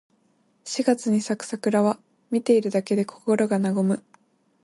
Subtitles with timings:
[0.65, 1.99] 四月に咲く桜は、
[2.31, 4.03] 見ているだけで心が和む。